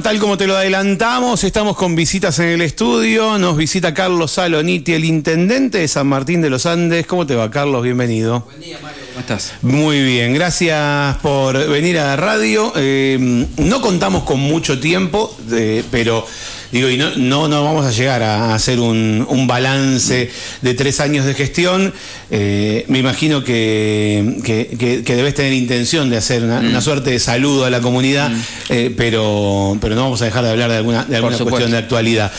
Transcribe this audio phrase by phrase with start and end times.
[0.00, 3.36] Bueno, tal como te lo adelantamos, estamos con visitas en el estudio.
[3.36, 7.06] Nos visita Carlos Saloniti, el intendente de San Martín de los Andes.
[7.06, 7.82] ¿Cómo te va, Carlos?
[7.82, 8.40] Bienvenido.
[8.46, 9.02] Buen día, Mario.
[9.08, 9.52] ¿Cómo estás?
[9.60, 12.72] Muy bien, gracias por venir a la radio.
[12.76, 16.26] Eh, no contamos con mucho tiempo, eh, pero
[16.72, 20.30] digo, y no, no, no vamos a llegar a hacer un, un balance
[20.62, 21.92] de tres años de gestión.
[22.30, 27.10] Eh, me imagino que, que- que- que debes tener intención de hacer una, una suerte
[27.10, 28.30] de saludo a la comunidad,
[28.68, 31.78] eh, pero, pero no vamos a dejar de hablar de alguna, de alguna cuestión de
[31.78, 32.30] actualidad.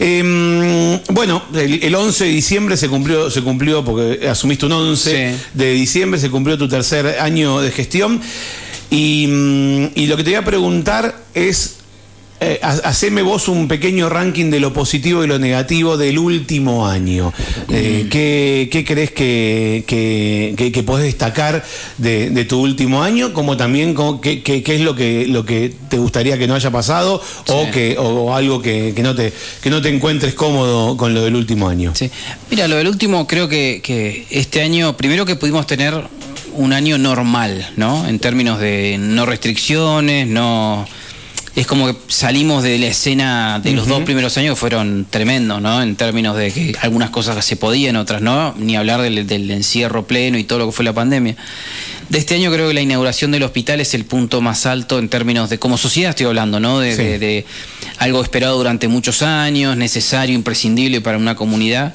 [0.00, 4.98] Eh, bueno, el, el 11 de diciembre se cumplió, se cumplió porque asumiste un 11
[5.08, 5.42] Sí.
[5.54, 8.20] de diciembre, se cumplió tu tercer año de gestión.
[8.90, 11.76] Y, mm, y lo que te voy a preguntar es,
[12.40, 16.86] eh, ha- haceme vos un pequeño ranking de lo positivo y lo negativo del último
[16.86, 17.32] año.
[17.70, 21.64] Eh, ¿qué, qué crees que, que, que- que podés destacar
[21.98, 23.32] de, de tu último año?
[23.32, 26.54] Como también como qué, qué- qué es lo que, lo que te gustaría que no
[26.54, 29.32] haya pasado o, que, o algo que, que no te,
[29.62, 31.92] que no te encuentres cómodo con lo del último año.
[31.94, 32.10] Sí.
[32.50, 35.94] Mira, lo del último, creo que, que este año, primero que pudimos tener
[36.54, 38.06] un año normal, ¿no?
[38.08, 40.86] En términos de no restricciones, no.
[41.58, 45.60] Es como que salimos de la escena de los dos primeros años que fueron tremendos,
[45.60, 45.82] ¿no?
[45.82, 50.06] En términos de que algunas cosas se podían, otras no, ni hablar del, del encierro
[50.06, 51.34] pleno y todo lo que fue la pandemia.
[52.08, 55.08] De este año creo que la inauguración del hospital es el punto más alto en
[55.08, 56.78] términos de, como sociedad estoy hablando, ¿no?
[56.80, 57.02] De, Sí.
[57.02, 57.46] de- de
[57.98, 61.92] algo esperado durante muchos años, necesario, imprescindible para una comunidad.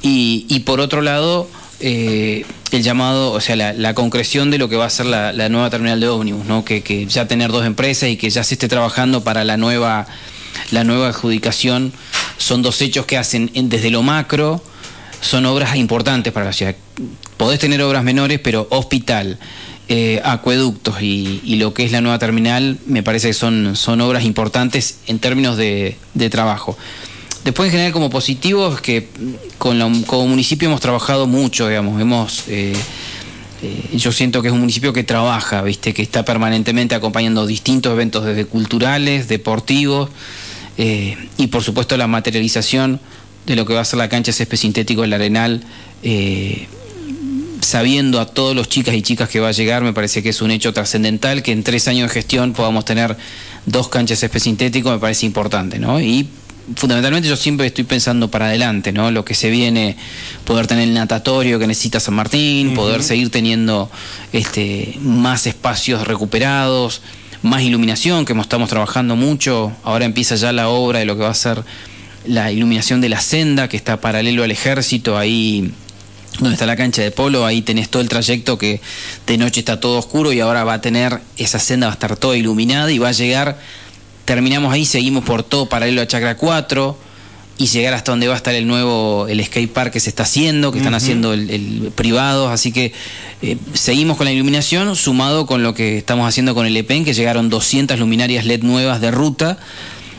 [0.00, 1.50] Y, y por otro lado,
[1.84, 5.68] eh, el llamado, o sea, la, concreción de lo que va a ser la, nueva
[5.68, 6.64] terminal de ómnibus, ¿no?
[6.64, 10.06] Que, ya tener dos empresas y que ya se esté trabajando para la nueva,
[10.70, 11.92] la nueva adjudicación,
[12.38, 14.62] son dos hechos que hacen en- desde lo macro,
[15.20, 16.76] son obras importantes para la ciudad.
[17.36, 19.38] Podés tener obras menores, pero hospital,
[19.88, 24.24] eh, acueductos y, lo que es la nueva terminal, me parece que son, son obras
[24.24, 25.96] importantes en términos de
[26.30, 26.78] trabajo.
[27.44, 29.08] Después, en general, como positivo, es que
[29.58, 32.44] con la- como municipio hemos trabajado mucho, digamos, hemos...
[32.48, 32.72] eh,
[33.62, 35.94] eh, yo siento que es un municipio que trabaja, ¿viste?
[35.94, 40.10] que está permanentemente acompañando distintos eventos desde culturales, deportivos
[40.78, 42.98] eh, y por supuesto la materialización
[43.46, 45.62] de lo que va a ser la cancha césped sintético del Arenal,
[47.60, 50.42] sabiendo a todos los chicas y chicas que va a llegar, me parece que es
[50.42, 53.16] un hecho trascendental que en tres años de gestión podamos tener
[53.66, 56.00] dos canchas césped sintético, me parece importante, ¿no?
[56.00, 56.28] Y
[56.76, 59.10] fundamentalmente yo siempre estoy pensando para adelante, ¿no?
[59.10, 59.96] Lo que se viene,
[60.44, 63.90] poder tener el natatorio que necesita San Martín, poder seguir teniendo
[64.32, 67.02] este, más espacios recuperados,
[67.42, 69.72] más iluminación, que estamos trabajando mucho.
[69.82, 71.64] Ahora empieza ya la obra de lo que va a ser
[72.24, 75.72] la iluminación de la senda, que está paralelo al ejército, ahí
[76.38, 78.80] donde está la cancha de polo, ahí tenés todo el trayecto que
[79.26, 82.16] de noche está todo oscuro y ahora va a tener, esa senda va a estar
[82.16, 83.58] toda iluminada y va a llegar,
[84.24, 86.96] terminamos ahí, seguimos por todo paralelo a Chacra 4
[87.58, 90.24] y llegar hasta donde va a estar el nuevo, el skate park que se está
[90.24, 92.92] haciendo, que están haciendo el, el privados, así que
[93.42, 97.14] eh, seguimos con la iluminación, sumado con lo que estamos haciendo con el EPEN, que
[97.14, 99.58] llegaron 200 luminarias LED nuevas de ruta,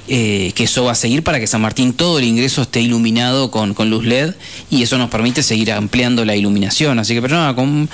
[0.07, 3.51] eh, que eso va a seguir para que San Martín todo el ingreso esté iluminado
[3.51, 4.33] con, con luz LED
[4.69, 6.99] y eso nos permite seguir ampliando la iluminación.
[6.99, 7.89] Así que, pero nada, con,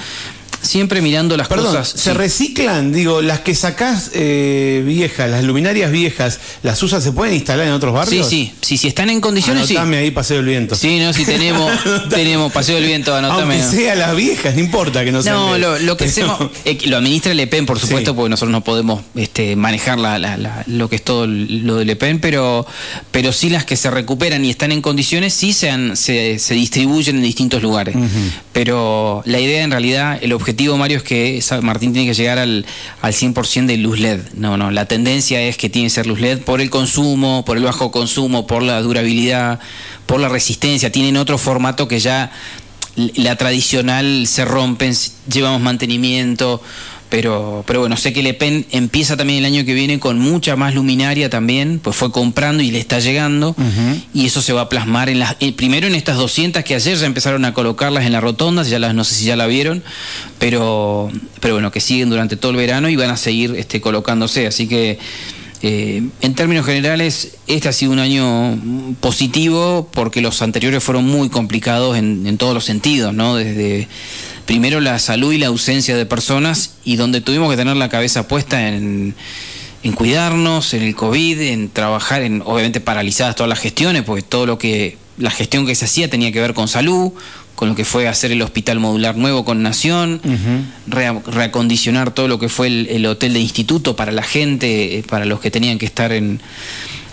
[0.70, 1.90] siempre mirando las Perdón, cosas.
[1.90, 2.18] ¿se sí.
[2.18, 2.92] reciclan?
[2.94, 7.74] Digo, las que sacás eh, viejas, las luminarias viejas, ¿las usas se pueden instalar en
[7.74, 8.30] otros Sí, barrios?
[8.30, 9.76] sí, sí, si están en condiciones, sí.
[9.76, 10.76] Anotame ahí Paseo del Viento.
[10.76, 11.72] Sí, no, si tenemos,
[12.10, 13.62] tenemos Paseo del Viento, anotame.
[13.62, 16.78] Aunque sea las viejas, no importa que no sean No, lo, lo que hacemos, eh,
[16.86, 18.16] lo administra el EPEN, por supuesto, Sí.
[18.16, 21.90] porque nosotros no podemos este, manejar la- la- la- lo que es todo lo del
[21.90, 22.66] EPEN, pero,
[23.12, 26.54] pero sí las que se recuperan y están en condiciones, sí se, han- se, se
[26.54, 27.96] distribuyen en distintos lugares.
[28.54, 32.66] Pero la idea, en realidad, el objetivo, Mario, es que Martín tiene que llegar al,
[33.02, 34.20] al 100% de luz LED.
[34.34, 37.58] No, no, la tendencia es que tiene que ser luz LED por el consumo, por
[37.58, 39.60] el bajo consumo, por la durabilidad,
[40.06, 40.92] por la resistencia.
[40.92, 42.32] Tienen otro formato que ya
[42.96, 44.94] la tradicional se rompen,
[45.32, 46.62] llevamos mantenimiento,
[47.10, 50.56] pero, pero bueno, sé que Le Pen empieza también el año que viene con mucha
[50.56, 53.56] más luminaria también, pues fue comprando y le está llegando,
[54.14, 56.98] y eso se va a plasmar en las, eh, primero en estas 200 que ayer
[56.98, 59.84] ya empezaron a colocarlas en la rotonda, ya las, no sé si ya la vieron,
[60.38, 61.10] pero,
[61.40, 64.68] pero bueno, que siguen durante todo el verano y van a seguir este, colocándose, así
[64.68, 65.00] que
[65.62, 71.30] eh, en términos generales, este ha sido un año positivo porque los anteriores fueron muy
[71.30, 73.36] complicados en, en todos los sentidos, ¿no?
[73.36, 73.88] Desde
[74.46, 78.28] primero la salud y la ausencia de personas y donde tuvimos que tener la cabeza
[78.28, 79.16] puesta en,
[79.84, 84.46] en cuidarnos, en el COVID, en trabajar, en obviamente paralizadas todas las gestiones, porque todo
[84.46, 87.12] lo que la gestión que se hacía tenía que ver con salud,
[87.60, 90.22] con lo que fue hacer el hospital modular nuevo con Nación,
[90.88, 95.42] reacondicionar todo lo que fue el, hotel de instituto para la gente, eh, para los
[95.42, 96.40] que tenían que estar en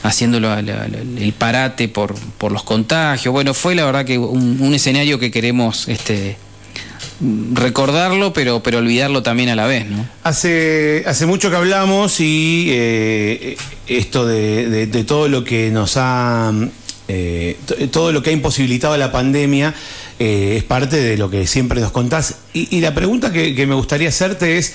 [0.04, 3.32] haciéndolo el parate por, por los contagios.
[3.32, 6.37] Bueno, fue la verdad que un, escenario que queremos este,
[7.52, 10.06] recordarlo, pero, pero olvidarlo también a la vez, ¿no?
[10.22, 13.56] Hace, hace mucho que hablamos y eh,
[13.88, 16.52] esto de, todo lo que nos ha,
[17.08, 17.56] eh,
[17.90, 19.75] todo lo que ha imposibilitado la pandemia
[20.18, 22.36] eh, es parte de lo que siempre nos contás.
[22.54, 24.72] Y, la pregunta que, me gustaría hacerte es,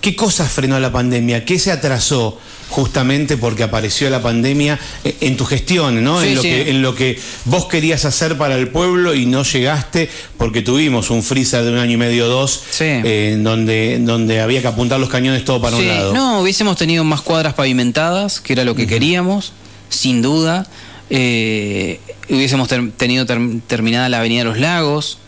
[0.00, 1.44] ¿qué cosas frenó la pandemia?
[1.44, 2.38] ¿Qué se atrasó
[2.68, 6.22] justamente porque apareció la pandemia eh, en tu gestión, ¿no?
[6.22, 10.08] en, lo Que, en lo que vos querías hacer para el pueblo y no llegaste
[10.38, 14.60] porque tuvimos un freezer de un año y medio, dos, eh, en donde, donde había
[14.60, 16.14] que apuntar los cañones todo para un lado.
[16.14, 19.52] No, hubiésemos tenido más cuadras pavimentadas, que era lo que queríamos,
[19.88, 20.68] sin duda.
[21.10, 25.18] Eh, hubiésemos tenido terminada la Avenida de los Lagos,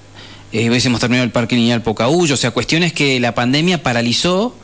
[0.52, 4.55] eh, hubiésemos terminado el Parque Lineal Pocahuyo, o sea, cuestiones que la pandemia paralizó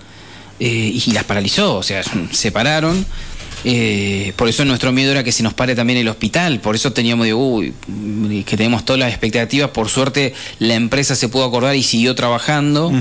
[0.58, 3.04] eh, y las paralizó, o sea, se pararon
[3.64, 6.92] eh, por eso nuestro miedo era que se nos pare también el hospital, por eso
[6.92, 7.72] teníamos de, uy,
[8.44, 12.92] que tenemos todas las expectativas, por suerte la empresa se pudo acordar y siguió trabajando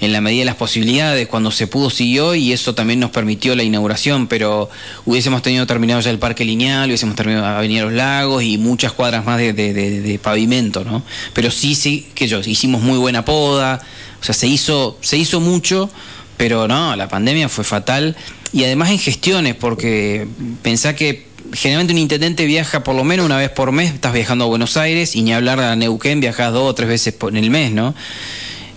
[0.00, 3.56] en la medida de las posibilidades, cuando se pudo siguió y eso también nos permitió
[3.56, 4.68] la inauguración, pero
[5.06, 9.24] hubiésemos tenido terminado ya el parque lineal, hubiésemos terminado Avenida Los Lagos y muchas cuadras
[9.24, 11.02] más de, pavimento, ¿no?
[11.32, 13.80] Pero sí, sí, que yo, hicimos muy buena poda,
[14.20, 15.90] o sea, se hizo, se hizo mucho,
[16.36, 18.16] pero no, la pandemia fue fatal
[18.54, 20.28] y además en gestiones, porque
[20.62, 24.44] pensá que generalmente un intendente viaja por lo menos una vez por mes, estás viajando
[24.44, 27.50] a Buenos Aires y ni hablar a Neuquén, viajas dos o tres veces en el
[27.50, 27.96] mes, ¿no?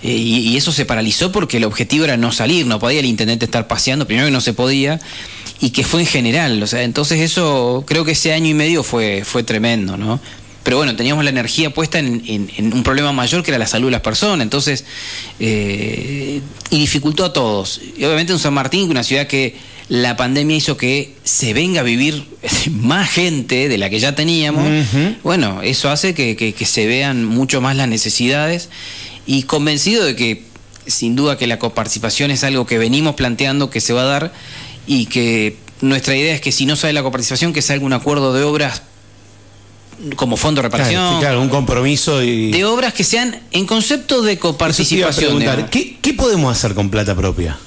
[0.01, 3.45] Eh, y, eso se paralizó porque el objetivo era no salir, no podía el intendente
[3.45, 5.00] estar paseando, primero que no se podía,
[5.59, 8.81] y que fue en general, o sea, entonces eso creo que ese año y medio
[8.81, 10.19] fue, fue tremendo, ¿no?
[10.67, 13.91] Pero bueno, teníamos la energía puesta en, un problema mayor que era la salud de
[13.91, 14.83] las personas, entonces,
[15.39, 17.79] eh, y dificultó a todos.
[17.95, 19.55] Y obviamente en San Martín, una ciudad que
[19.87, 22.25] la pandemia hizo que se venga a vivir
[22.71, 24.67] más gente de la que ya teníamos,
[25.23, 28.67] bueno, eso hace que, se vean mucho más las necesidades.
[29.25, 30.43] Y convencido de que
[30.85, 34.33] sin duda que la coparticipación es algo que venimos planteando que se va a dar
[34.85, 38.33] y que nuestra idea es que si no sale la coparticipación, que salga un acuerdo
[38.33, 38.81] de obras
[40.15, 41.19] como fondo de reparación.
[41.19, 42.51] Claro, un compromiso y...
[42.51, 45.44] De obras que sean en concepto de coparticipación.
[45.71, 47.57] ¿qué, ¿qué, podemos hacer con plata propia?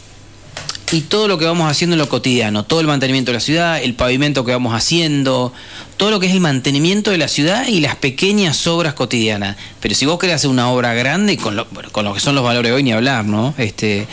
[0.93, 3.81] Y todo lo que vamos haciendo en lo cotidiano, todo el mantenimiento de la ciudad,
[3.81, 5.53] el pavimento que vamos haciendo,
[5.97, 9.57] todo lo que es el mantenimiento de la ciudad y las pequeñas obras cotidianas.
[9.81, 12.43] Pero si vos querés hacer una obra grande, con lo, con lo que son los
[12.43, 13.55] valores de hoy ni hablar, ¿no?
[13.57, 14.09] Este,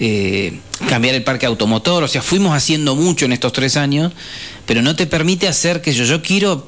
[0.00, 0.58] eh,
[0.88, 4.12] cambiar el parque automotor, o sea, fuimos haciendo mucho en estos tres años,
[4.66, 6.66] pero no te permite hacer que yo, yo quiero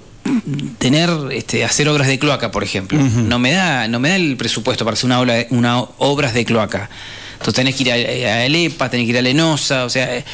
[0.79, 2.99] tener este, hacer obras de cloaca, por ejemplo.
[2.99, 6.45] No me da no me da el presupuesto para hacer una obra una obras de
[6.45, 6.91] cloaca.
[7.33, 10.25] Entonces tenés que ir a, Elepa, tenés que ir a Lenosa, o sea,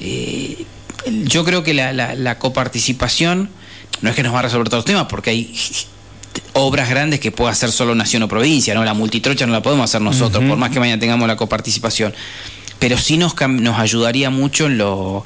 [0.00, 0.64] eh,
[1.24, 3.50] yo creo que la, coparticipación
[4.00, 5.54] no es que nos va a resolver todos los temas, porque hay
[6.54, 8.82] obras grandes que puede hacer solo nación o provincia, ¿no?
[8.82, 12.14] La multitrocha no la podemos hacer nosotros, por más que mañana tengamos la coparticipación.
[12.78, 15.24] Pero sí nos, nos ayudaría mucho en lo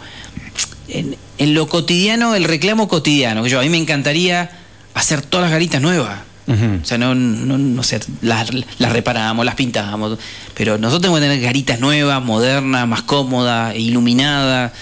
[0.88, 3.46] en, lo cotidiano, el reclamo cotidiano.
[3.46, 4.50] Yo, a mí me encantaría
[4.94, 6.20] hacer todas las garitas nuevas.
[6.49, 8.49] O sea, no, no, no sé, las,
[8.79, 10.19] reparamos, las pintamos,
[10.55, 14.73] pero nosotros tenemos que tener garitas nuevas, modernas, más cómodas, iluminadas.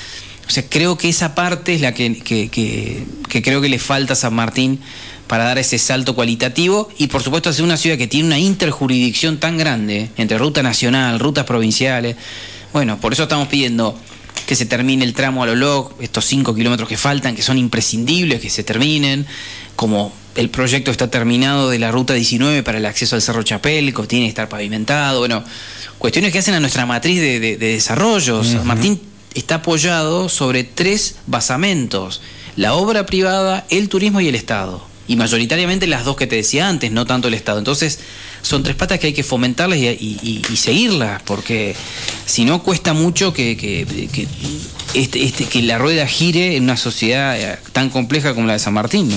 [0.47, 4.13] O sea, creo que esa parte es la que, que, que, creo que le falta
[4.13, 4.79] a San Martín
[5.27, 9.39] para dar ese salto cualitativo y por supuesto hacer una ciudad que tiene una interjurisdicción
[9.39, 12.15] tan grande entre ruta nacional, rutas provinciales.
[12.73, 13.99] Bueno, por eso estamos pidiendo
[14.47, 18.41] que se termine el tramo a lo estos cinco kilómetros que faltan, que son imprescindibles,
[18.41, 19.27] que se terminen,
[19.75, 24.07] como el proyecto está terminado de la ruta 19 para el acceso al Cerro Chapelco,
[24.07, 25.43] tiene que estar pavimentado, bueno,
[25.99, 28.43] cuestiones que hacen a nuestra matriz de, desarrollo.
[28.65, 29.01] Martín
[29.35, 32.21] está apoyado sobre tres basamentos,
[32.57, 34.96] la obra privada, el turismo y el Estado.
[35.09, 37.59] Y mayoritariamente las dos que te decía antes, no tanto el Estado.
[37.59, 38.01] Entonces,
[38.43, 41.75] son tres patas que hay que fomentarlas y, seguirlas, porque
[42.25, 43.87] si no cuesta mucho que, que,
[44.95, 48.59] este, este, que la rueda gire en una sociedad eh, tan compleja como la de
[48.59, 49.09] San Martín.
[49.09, 49.17] ¿no?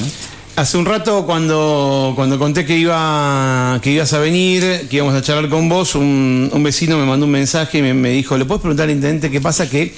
[0.56, 5.22] Hace un rato cuando, cuando conté que iba que ibas a venir, que íbamos a
[5.22, 8.84] charlar con vos, un, vecino me mandó un mensaje y me, dijo, ¿le puedes preguntar
[8.86, 9.70] al intendente qué pasa?
[9.70, 9.94] Que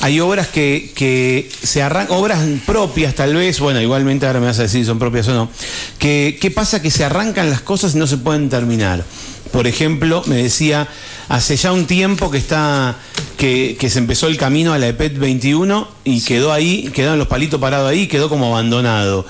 [0.00, 4.58] hay obras que, que se arrancan, obras propias tal vez, bueno, igualmente ahora me vas
[4.58, 5.50] a decir si son propias o no,
[5.98, 9.04] que qué pasa que se arrancan las cosas y no se pueden terminar.
[9.52, 10.88] Por ejemplo, me decía
[11.28, 12.96] hace ya un tiempo que está
[13.36, 17.28] que, que se empezó el camino a la EPET 21 y quedó ahí, quedaron los
[17.28, 19.26] palitos parados ahí, quedó como abandonado.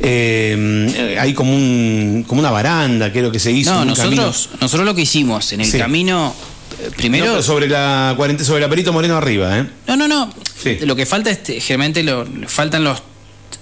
[0.00, 3.72] Eh, hay como un como una baranda, creo que se hizo.
[3.74, 4.58] No, un nosotros, camino.
[4.60, 5.78] nosotros lo que hicimos en el Sí.
[5.78, 6.34] camino,
[6.80, 7.26] eh, primero...
[7.36, 9.66] No, sobre la 40, sobre la Perito Moreno arriba, ¿eh?
[9.86, 10.32] No, no, no.
[10.62, 10.78] Sí.
[10.82, 13.02] Lo que falta es, generalmente lo, faltan los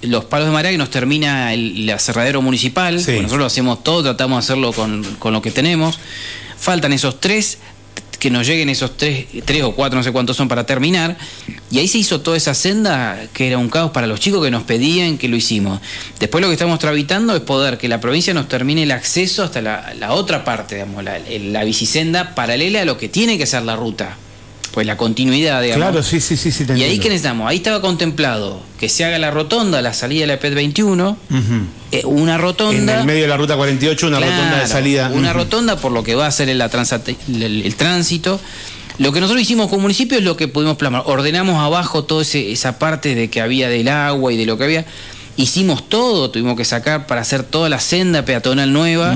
[0.01, 3.01] los palos de marea que nos termina el, el aserradero municipal.
[3.03, 3.13] Sí.
[3.17, 5.99] nosotros lo hacemos todo, tratamos de hacerlo con, con lo que tenemos.
[6.57, 7.59] Faltan esos tres,
[8.19, 11.17] que nos lleguen esos tres, tres o cuatro, no sé cuántos son para terminar.
[11.71, 14.51] Y ahí se hizo toda esa senda que era un caos para los chicos que
[14.51, 15.81] nos pedían que lo hicimos.
[16.19, 19.61] Después lo que estamos tramitando es poder que la provincia nos termine el acceso hasta
[19.61, 23.63] la, la otra parte, digamos, la, la bicisenda paralela a lo que tiene que ser
[23.63, 24.17] la ruta.
[24.73, 25.83] Pues la continuidad, digamos.
[25.87, 26.65] Claro, sí, sí, sí, sí.
[26.65, 30.21] te Y ahí que necesitamos, ahí estaba contemplado que se haga la rotonda, la salida
[30.21, 31.39] de la PET 21, Ujú.
[31.91, 33.01] eh, una En rotonda.
[33.01, 35.11] el medio de la ruta 48, una Claro, rotonda de salida.
[35.13, 36.71] Una rotonda por lo que va a ser la
[37.29, 38.41] el, el tránsito.
[38.99, 41.05] Lo que nosotros hicimos como municipio es lo que pudimos plasmar.
[41.07, 44.85] Ordenamos abajo toda esa parte de que había del agua y de lo que había.
[45.41, 49.15] Hicimos todo, tuvimos que sacar para hacer toda la senda peatonal nueva,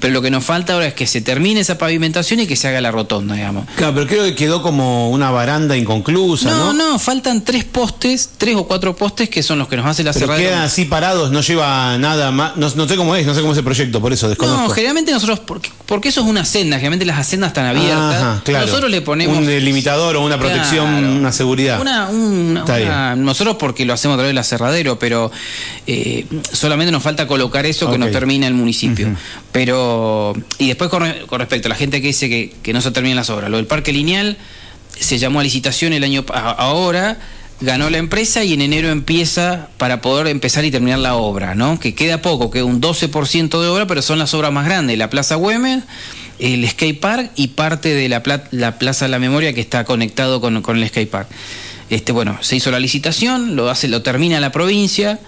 [0.00, 2.68] pero lo que nos falta ahora es que se termine esa pavimentación y que se
[2.68, 3.66] haga la rotonda, digamos.
[3.76, 6.72] Claro, pero creo que quedó como una baranda inconclusa, ¿no?
[6.72, 10.02] No, no, faltan tres postes, tres o cuatro postes que son los que nos hace
[10.04, 10.48] la Pero cerradura.
[10.48, 12.56] quedan así parados, no lleva nada más.
[12.56, 14.62] No, no sé cómo es, no sé cómo es el proyecto, por eso desconozco.
[14.62, 18.14] No, generalmente nosotros, porque, porque eso es una senda, generalmente las hacendas están abiertas.
[18.22, 18.66] Ajá, claro.
[18.66, 19.36] Nosotros le ponemos.
[19.36, 21.14] Un delimitador o una protección, Claro.
[21.14, 21.78] una seguridad.
[21.78, 25.30] Una, una- nosotros porque lo hacemos a través del aserradero, pero
[25.86, 29.08] eh, solamente nos falta colocar eso que nos termina el municipio.
[29.52, 32.80] Pero, y después con, re- con respecto a la gente que dice que, que no
[32.80, 34.36] se terminan las obras, lo del parque lineal
[34.98, 37.18] se llamó a licitación el año pa- ahora.
[37.60, 41.80] Ganó la empresa y en enero empieza para poder empezar y terminar la obra, ¿no?
[41.80, 44.96] Que queda poco, queda un 12% de obra, pero son las obras más grandes.
[44.96, 45.82] La Plaza Güemes,
[46.38, 49.84] el skate park y parte de la, pla- la Plaza de la Memoria que está
[49.84, 51.26] conectado con, con el skate park.
[51.90, 55.18] Este, bueno, se hizo la licitación, lo hace, lo termina la provincia.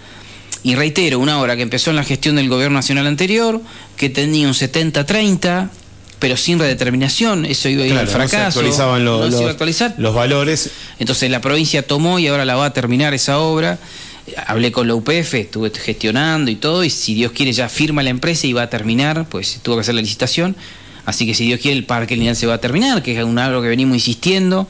[0.62, 3.60] Y reitero, una obra que empezó en la gestión del gobierno nacional anterior,
[3.96, 5.70] que tenía un 70-30,
[6.18, 8.36] pero sin redeterminación, eso iba a ir Claro, al fracaso.
[8.36, 9.94] No se actualizaban lo- no se los, iba a actualizar.
[9.96, 10.70] los valores.
[10.98, 13.78] Entonces la provincia tomó y ahora la va a terminar esa obra.
[14.46, 18.10] Hablé con la UPF, estuve gestionando y todo, y si Dios quiere ya firma la
[18.10, 20.56] empresa y va a terminar, pues tuvo que hacer la licitación.
[21.06, 23.38] Así que si Dios quiere el parque lineal se va a terminar, que es un
[23.38, 24.68] algo que venimos insistiendo.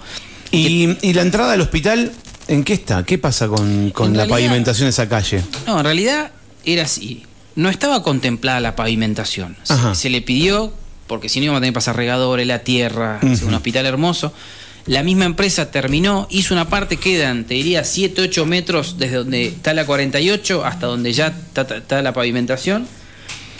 [0.53, 2.13] Y, y la entrada al hospital,
[2.51, 3.05] ¿en qué está?
[3.05, 5.43] ¿Qué pasa con, con la realidad- pavimentación de esa calle?
[5.67, 6.31] No, en realidad
[6.65, 7.23] era así.
[7.57, 9.57] No estaba contemplada la pavimentación.
[9.95, 10.73] Se, le pidió,
[11.07, 14.33] porque si no íbamos a tener que pasar regadores, la tierra, un hospital hermoso.
[14.87, 19.47] La misma empresa terminó, hizo una parte, quedan, te diría, 7, 8 metros desde donde
[19.49, 22.87] está la 48 hasta donde ya está, está- la pavimentación.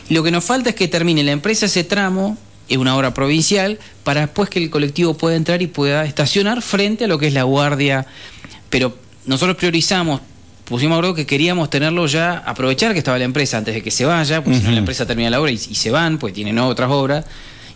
[0.09, 3.79] Lo que nos falta es que termine la empresa ese tramo, es una obra provincial,
[4.03, 7.35] para después que el colectivo pueda entrar y pueda estacionar frente a lo que es
[7.35, 8.07] la guardia.
[8.71, 8.97] Pero
[9.27, 10.21] nosotros priorizamos,
[10.65, 14.05] pusimos algo que queríamos tenerlo ya, aprovechar que estaba la empresa antes de que se
[14.05, 16.59] vaya, porque si no la empresa termina la obra y, y se van, pues tienen
[16.59, 17.25] otras obras,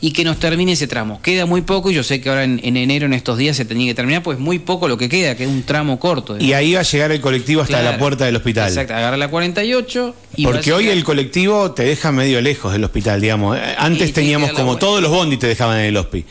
[0.01, 1.23] y que nos termine ese tramo.
[1.23, 3.65] Queda muy poco y yo sé que ahora en, en enero, en estos días, se
[3.65, 6.37] tenía que terminar, pues muy poco lo que queda, que es un tramo corto.
[6.39, 7.93] Y ahí va a llegar el colectivo hasta Claro.
[7.93, 8.69] la puerta del hospital.
[8.69, 13.21] Exacto, agarra la 48 y Porque hoy el colectivo te deja medio lejos del hospital,
[13.21, 13.57] digamos.
[13.57, 16.25] Eh, Antes teníamos como todos los bondis te dejaban en el hospi.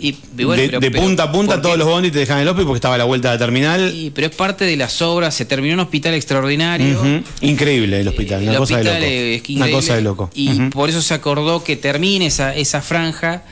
[0.00, 2.18] Y- y bueno, de pero- de pero- punta a punta ¿por todos los bondis te
[2.20, 3.92] dejaban el hospi porque estaba a la vuelta de terminal.
[3.94, 7.22] Y- pero es parte de las obras, se terminó un hospital extraordinario.
[7.40, 9.50] Increíble el hospital, una El cosa de hospital loco.
[9.50, 10.30] es una cosa de loco.
[10.34, 13.42] Y por eso se acordó que termine esa, esa franja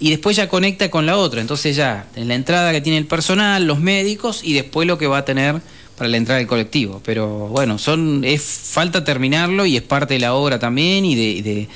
[0.00, 1.40] y después ya conecta con la otra.
[1.40, 5.06] Entonces ya, en la entrada que tiene el personal, los médicos y después lo que
[5.06, 5.60] va a tener
[5.96, 7.00] para la entrada del colectivo.
[7.04, 11.22] Pero bueno, son es falta terminarlo y es parte de la obra también y de,
[11.22, 11.68] y de,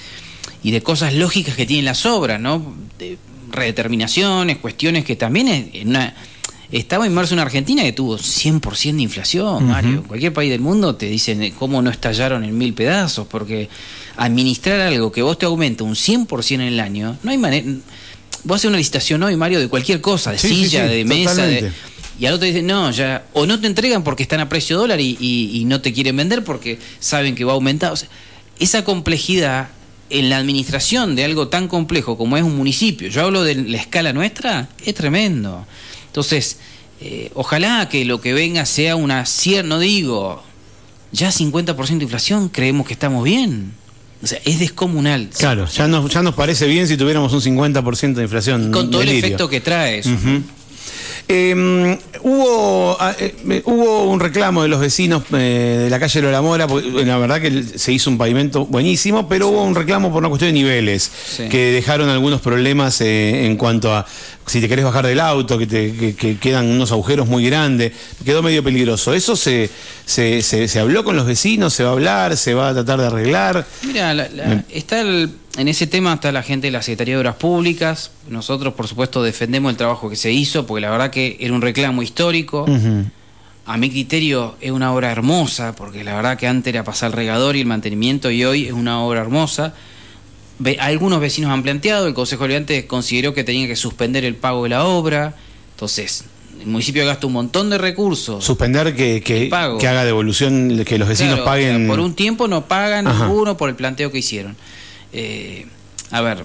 [0.65, 2.75] y de cosas lógicas que tienen las obras, ¿no?
[2.99, 3.17] De
[3.50, 6.14] redeterminaciones, cuestiones que también es en una...
[6.71, 10.02] Estaba inmerso en una Argentina que tuvo 100% de inflación, Mario.
[10.07, 13.71] Cualquier país del mundo te dicen eh, cómo no estallaron en mil pedazos, porque
[14.19, 17.67] administrar algo que vos te aumenta un 100% en el año, no hay manera...
[18.45, 21.47] Vos haces una licitación hoy, Mario, de cualquier cosa, de Sí, silla, sí, de mesa,
[21.47, 21.73] de...
[22.21, 25.00] Y al otro dicen, no, ya, o no te entregan porque están a precio dólar
[25.00, 27.93] y, y- y no te quieren vender porque saben que va a aumentar.
[27.93, 28.09] O sea,
[28.59, 29.69] esa complejidad
[30.11, 33.77] en la administración de algo tan complejo como es un municipio, yo hablo de la
[33.77, 35.67] escala nuestra, es tremendo.
[36.07, 36.59] Entonces,
[37.00, 40.43] eh, ojalá que lo que venga sea una cierta, no digo,
[41.12, 43.73] ya 50% de inflación, creemos que estamos bien.
[44.23, 45.31] O sea, es descomunal.
[45.38, 48.73] Claro, ya nos, ya nos parece bien si tuviéramos un 50% de inflación.
[48.73, 50.11] Con todo el efecto que trae eso.
[51.31, 53.35] Eh, hubo, ah, eh,
[53.67, 57.19] hubo un reclamo de los vecinos eh, de la calle Lola Mora, porque eh, la
[57.19, 60.53] verdad que se hizo un pavimento buenísimo, pero hubo un reclamo por una cuestión de
[60.55, 61.49] niveles, Sí.
[61.51, 64.07] que dejaron algunos problemas eh, en cuanto a
[64.47, 67.93] si te querés bajar del auto, que, te, que- que quedan unos agujeros muy grandes,
[68.25, 69.13] quedó medio peligroso.
[69.13, 69.69] ¿Eso se,
[70.07, 71.75] se, se- se habló con los vecinos?
[71.75, 72.37] ¿Se va a hablar?
[72.39, 73.67] ¿Se va a tratar de arreglar?
[73.83, 77.21] Mira, la- la- está el- en ese tema está la gente de la Secretaría de
[77.21, 78.12] Obras Públicas.
[78.29, 81.61] Nosotros, por supuesto, defendemos el trabajo que se hizo, porque la verdad que era un
[81.61, 82.65] reclamo histórico.
[83.67, 87.17] A mi criterio es una obra hermosa, porque la verdad que antes era pasar el
[87.17, 89.75] regador y el mantenimiento y hoy es una obra hermosa.
[90.79, 94.71] Algunos vecinos han planteado, el Consejo Deliberante consideró que tenía que suspender el pago de
[94.71, 95.35] la obra.
[95.75, 96.25] Entonces,
[96.61, 98.45] el municipio gasta un montón de recursos.
[98.45, 101.77] Suspender que, que, haga devolución, que los vecinos Claro, o paguen.
[101.79, 103.27] sea, por un tiempo no pagan Ajá.
[103.27, 104.57] ninguno por el planteo que hicieron.
[105.12, 105.67] Eh,
[106.11, 106.45] a ver,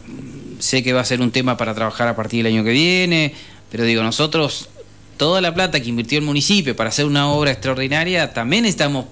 [0.60, 3.34] sé que va a ser un tema para trabajar a partir del año que viene,
[3.72, 4.70] pero digo, nosotros,
[5.18, 9.06] toda la plata que invirtió el municipio para hacer una obra extraordinaria, también necesitamos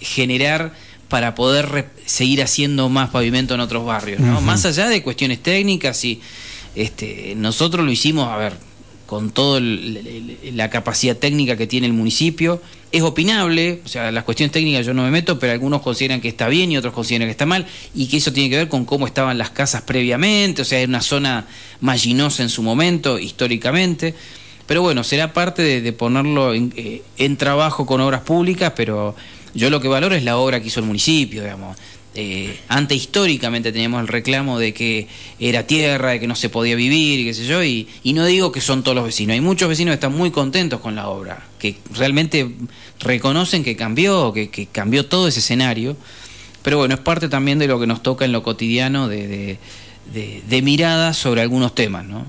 [0.00, 0.72] generar
[1.08, 4.40] para poder seguir haciendo más pavimento en otros barrios, ¿no?
[4.40, 6.20] Más allá de cuestiones técnicas y
[6.74, 8.54] este, nosotros lo hicimos, a ver,
[9.06, 12.60] con toda la capacidad técnica que tiene el municipio.
[12.92, 16.28] Es opinable, o sea, las cuestiones técnicas yo no me meto, pero algunos consideran que
[16.28, 18.84] está bien y otros consideran que está mal, y que eso tiene que ver con
[18.84, 21.46] cómo estaban las casas previamente, o sea, era una zona
[21.80, 24.14] mallinosa en su momento, históricamente.
[24.66, 29.14] Pero bueno, será parte de, ponerlo en, eh, en trabajo con obras públicas, pero
[29.54, 31.76] yo lo que valoro es la obra que hizo el municipio, digamos.
[32.18, 35.06] Eh, antes históricamente teníamos el reclamo de que
[35.38, 38.52] era tierra, de que no se podía vivir, y qué sé yo, y, no digo
[38.52, 41.44] que son todos los vecinos, hay muchos vecinos que están muy contentos con la obra,
[41.58, 42.50] que realmente
[43.00, 45.96] reconocen que cambió, que, cambió todo ese escenario,
[46.62, 49.58] pero bueno, es parte también de lo que nos toca en lo cotidiano de, de,
[50.14, 52.24] de, de mirada sobre algunos temas, ¿no?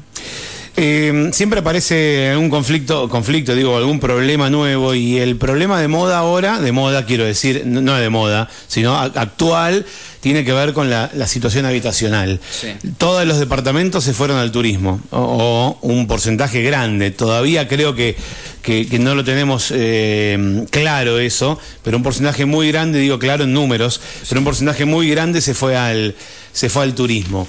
[0.80, 6.20] Eh, siempre aparece algún conflicto, conflicto, digo, algún problema nuevo y el problema de moda
[6.20, 9.88] ahora, de moda quiero decir, no de moda, sino actual,
[10.22, 12.40] tiene que ver con la, la situación habitacional.
[12.52, 12.68] Sí.
[13.00, 17.10] Todos los departamentos se fueron al turismo, o, o un porcentaje grande.
[17.10, 18.16] Todavía creo que,
[18.62, 23.46] que- que no lo tenemos eh, claro eso, pero un porcentaje muy grande, digo claro
[23.46, 26.14] en números, pero un porcentaje muy grande se fue al,
[26.54, 27.48] se fue al turismo.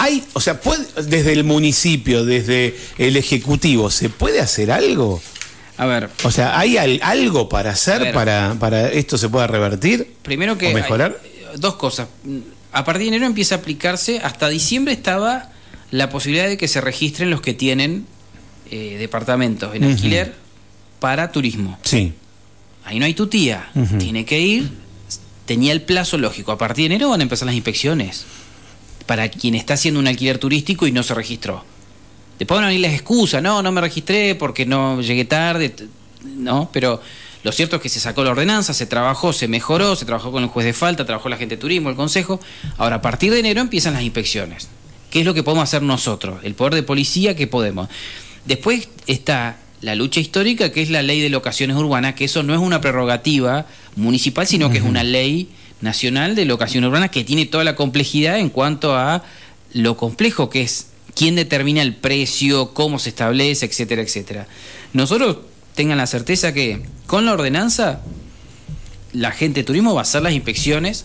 [0.00, 5.20] Hay, o sea, puede- desde el municipio, desde el ejecutivo, ¿se puede hacer algo?
[5.76, 10.14] A ver, O sea, ¿hay al- algo para hacer para, para esto se pueda revertir?
[10.22, 11.18] Primero que ¿O mejorar?
[11.22, 12.08] hay, eh, dos cosas.
[12.72, 15.50] A partir de enero empieza a aplicarse, hasta diciembre estaba
[15.90, 18.06] la posibilidad de que se registren los que tienen
[18.70, 20.34] eh, departamentos en alquiler
[21.00, 21.78] para turismo.
[21.82, 22.12] Sí.
[22.84, 24.70] Ahí no hay tu tía, tiene que ir,
[25.46, 26.52] tenía el plazo lógico.
[26.52, 28.24] A partir de enero van a empezar las inspecciones
[29.06, 31.64] para quien está haciendo un alquiler turístico y no se registró.
[32.38, 35.74] Después van a venir las excusas, no, no me registré porque no llegué tarde,
[36.24, 37.00] no, pero
[37.42, 40.42] lo cierto es que se sacó la ordenanza, se trabajó, se mejoró, se trabajó con
[40.42, 42.40] el juez de falta, trabajó la gente de turismo, el consejo.
[42.76, 44.68] Ahora, a partir de enero empiezan las inspecciones.
[45.10, 46.40] ¿Qué es lo que podemos hacer nosotros?
[46.44, 47.88] El poder de policía, ¿qué podemos?
[48.44, 52.54] Después está la lucha histórica, que es la ley de locaciones urbanas, que eso no
[52.54, 55.48] es una prerrogativa municipal, sino que es una ley
[55.80, 59.22] nacional de locaciones urbanas que tiene toda la complejidad en cuanto a
[59.72, 64.46] lo complejo que es quién determina el precio, cómo se establece, etcétera, etcétera.
[64.92, 65.38] Nosotros
[65.74, 68.00] tengan la certeza que con la ordenanza
[69.12, 71.04] la gente de turismo va a hacer las inspecciones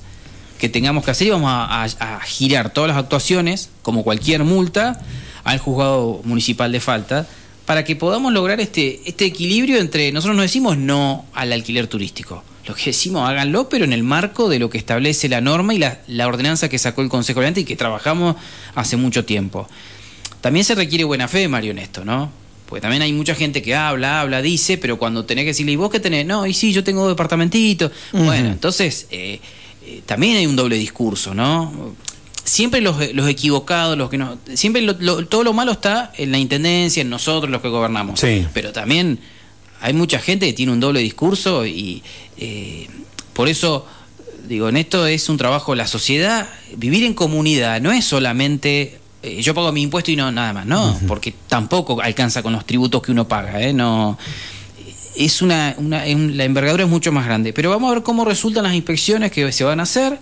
[0.60, 5.02] que tengamos que hacer y vamos a girar todas las actuaciones, como cualquier multa,
[5.44, 7.28] al juzgado municipal de falta,
[7.66, 12.44] para que podamos lograr este, este equilibrio entre, nosotros no decimos no al alquiler turístico,
[12.68, 15.78] lo que decimos háganlo, pero en el marco de lo que establece la norma y
[15.78, 18.36] la, la ordenanza que sacó el Consejo Oriente y que trabajamos
[18.74, 19.68] hace mucho tiempo.
[20.42, 22.32] También se requiere buena fe, Mario, en esto, ¿no?
[22.68, 25.76] Porque también hay mucha gente que habla, habla, dice, pero cuando tenés que decirle, ¿y
[25.76, 26.26] vos qué tenés?
[26.26, 27.92] No, y sí, yo tengo departamentito.
[28.12, 29.40] Bueno, entonces eh,
[29.86, 31.94] eh, también hay un doble discurso, ¿no?
[32.44, 34.38] Siempre los, los equivocados, los que no.
[34.54, 38.20] Siempre lo- lo- todo lo malo está en la intendencia, en nosotros, los que gobernamos.
[38.20, 38.46] Sí.
[38.54, 39.20] Pero también
[39.82, 42.02] hay mucha gente que tiene un doble discurso y
[42.38, 42.88] eh,
[43.34, 43.86] por eso
[44.48, 49.42] digo, en esto es un trabajo, la sociedad, vivir en comunidad no es solamente eh,
[49.42, 53.02] yo pago mi impuesto y no nada más, no, porque tampoco alcanza con los tributos
[53.02, 53.74] que uno paga, ¿eh?
[53.74, 54.18] no
[55.16, 58.64] es una, una- la envergadura es mucho más grande, pero vamos a ver cómo resultan
[58.66, 60.20] las inspecciones que se van a hacer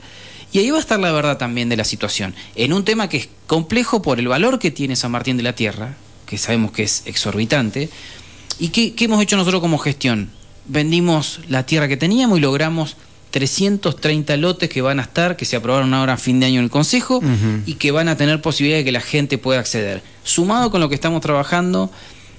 [0.51, 3.17] y ahí va a estar la verdad también de la situación, en un tema que
[3.17, 5.95] es complejo por el valor que tiene San Martín de la Tierra,
[6.27, 7.89] que sabemos que es exorbitante,
[8.59, 10.29] ¿Y qué, qué hemos hecho nosotros como gestión?
[10.65, 12.95] Vendimos la tierra que teníamos y logramos
[13.33, 16.65] 330 lotes que van a estar, que se aprobaron ahora a fin de año en
[16.65, 17.19] el Consejo
[17.65, 20.03] y que van a tener posibilidad de que la gente pueda acceder.
[20.23, 21.91] Sumado con lo que estamos trabajando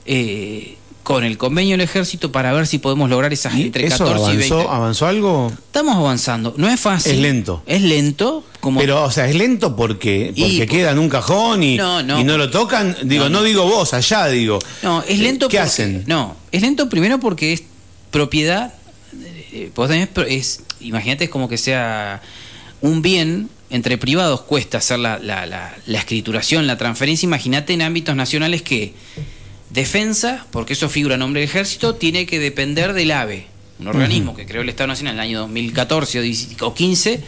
[0.06, 4.32] eh, con el convenio del ejército para ver si podemos lograr esas entre ¿Eso 14
[4.34, 4.54] y 20.
[4.68, 5.52] avanzó, algo?
[5.54, 6.54] Estamos avanzando.
[6.56, 7.12] No es fácil.
[7.12, 7.62] Es lento.
[7.66, 8.42] Es lento.
[8.58, 12.02] Como Pero, o sea, es lento porque, Y- porque queda en un cajón y No,
[12.02, 12.18] no.
[12.18, 12.96] y no lo tocan.
[13.04, 14.58] Digo, no, digo vos, allá digo.
[14.82, 16.04] No, es lento ¿Qué porque- hacen?
[16.06, 17.62] No, es lento primero porque es
[18.10, 18.72] propiedad.
[19.52, 22.20] eh, vos tenés es, imagínate, es como que sea
[22.80, 27.26] un bien entre privados cuesta hacer la, la- la- la escrituración, la transferencia.
[27.26, 28.94] Imagínate en ámbitos nacionales que
[29.74, 33.46] defensa, porque eso figura a nombre del ejército, tiene que depender del AVE,
[33.80, 37.20] un organismo que creó el Estado Nacional en el año 2014 o 10 o 15,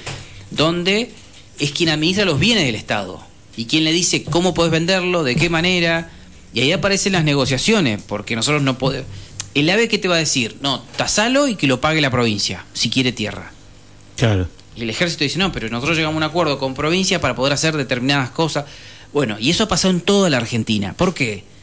[0.53, 1.11] donde
[1.59, 3.21] es quien administra los bienes del Estado
[3.57, 6.11] y quien le dice cómo podés venderlo, de qué manera,
[6.55, 9.09] y ahí aparecen las negociaciones, porque nosotros no podemos...
[9.55, 12.65] El AVE que te va a decir, no, tasalo y que lo pague la provincia,
[12.75, 13.51] si quiere tierra.
[14.17, 14.49] Claro.
[14.77, 17.55] Y el ejército dice, no, pero nosotros llegamos a un acuerdo con provincia para poder
[17.55, 18.67] hacer determinadas cosas.
[19.13, 20.93] Bueno, y eso ha pasado en toda la Argentina.
[20.93, 21.56] ¿Por qué?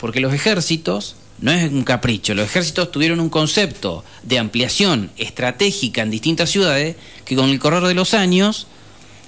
[0.00, 6.02] Porque los ejércitos, no es un capricho, los ejércitos tuvieron un concepto de ampliación estratégica
[6.02, 8.66] en distintas ciudades que con el correr de los años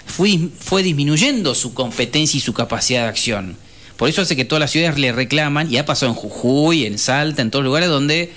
[0.07, 3.57] fue, disminuyendo su competencia y su capacidad de acción.
[3.97, 6.99] Por eso hace que todas las ciudades le reclaman, y ha pasado en Jujuy, en
[6.99, 8.33] Salta, en todos lugares donde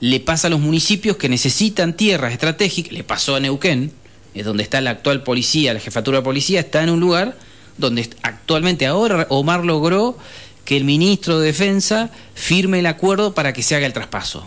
[0.00, 3.92] le pasa a los municipios que necesitan tierras estratégicas, le pasó a Neuquén,
[4.34, 7.36] es donde está la actual policía, la jefatura de policía, está en un lugar
[7.78, 10.18] donde actualmente ahora Omar logró
[10.64, 14.44] que el ministro de Defensa firme el acuerdo para que se haga el traspaso.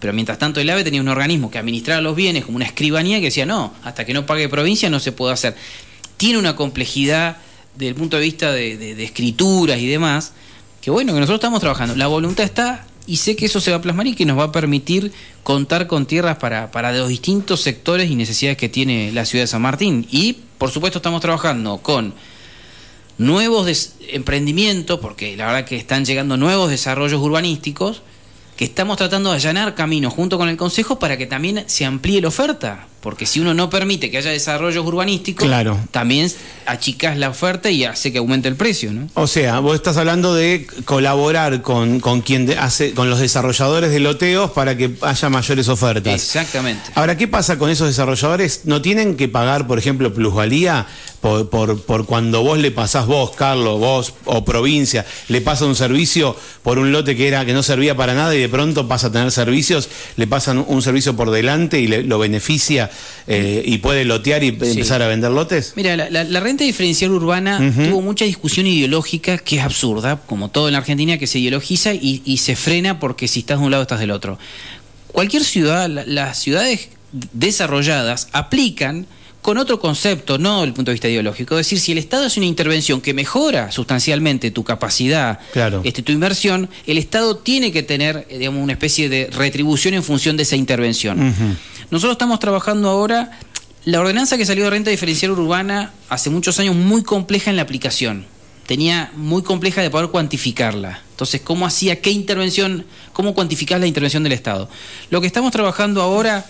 [0.00, 3.18] Pero mientras tanto el AVE tenía un organismo que administraba los bienes como una escribanía
[3.18, 5.56] que decía, no, hasta que no pague provincia no se puede hacer.
[6.16, 7.36] Tiene una complejidad
[7.74, 10.32] desde el punto de vista de, de- de escrituras y demás,
[10.80, 11.94] que bueno, que nosotros estamos trabajando.
[11.96, 14.44] La voluntad está y sé que eso se va a plasmar y que nos va
[14.44, 19.24] a permitir contar con tierras para, para los distintos sectores y necesidades que tiene la
[19.24, 20.06] ciudad de San Martín.
[20.10, 22.14] Y por supuesto estamos trabajando con
[23.18, 28.02] nuevos emprendimientos, porque la verdad que están llegando nuevos desarrollos urbanísticos,
[28.56, 32.20] que estamos tratando de allanar caminos junto con el Consejo para que también se amplíe
[32.20, 32.88] la oferta.
[33.00, 35.78] Porque si uno no permite que haya desarrollos urbanísticos, Claro.
[35.92, 36.30] también
[36.66, 39.08] achicas la oferta y hace que aumente el precio, ¿no?
[39.14, 44.00] O sea, vos estás hablando de colaborar con, con quien hace, con los desarrolladores de
[44.00, 46.12] loteos para que haya mayores ofertas.
[46.12, 46.90] Exactamente.
[46.96, 48.62] Ahora, ¿qué pasa con esos desarrolladores?
[48.64, 50.86] ¿No tienen que pagar, por ejemplo, plusvalía
[51.20, 55.74] por, por, por cuando vos le pasás vos, Carlos, vos o provincia, le pasa un
[55.76, 59.06] servicio por un lote que era que no servía para nada y de pronto pasa
[59.08, 62.87] a tener servicios, le pasan un servicio por delante y le- lo beneficia
[63.26, 65.72] eh, y puede lotear y empezar a vender lotes?
[65.76, 70.48] Mira, la, la- la renta diferencial urbana tuvo mucha discusión ideológica que es absurda, como
[70.50, 73.64] todo en la Argentina, que se ideologiza y, y se frena porque si estás de
[73.64, 74.38] un lado estás del otro.
[75.12, 76.88] Cualquier ciudad, la- las ciudades
[77.32, 79.06] desarrolladas aplican
[79.42, 81.58] con otro concepto, no desde el punto de vista ideológico.
[81.58, 85.80] Es decir, si el Estado hace una intervención que mejora sustancialmente tu capacidad, Claro.
[85.84, 90.02] este, tu inversión, el Estado tiene que tener eh, digamos, una especie de retribución en
[90.02, 91.34] función de esa intervención.
[91.90, 93.38] Nosotros estamos trabajando ahora
[93.84, 97.62] la ordenanza que salió de renta diferencial urbana hace muchos años muy compleja en la
[97.62, 98.26] aplicación.
[98.66, 101.00] Tenía muy compleja de poder cuantificarla.
[101.12, 104.68] Entonces, ¿cómo hacía qué intervención, cómo cuantificar la intervención del Estado?
[105.08, 106.44] Lo que estamos trabajando ahora,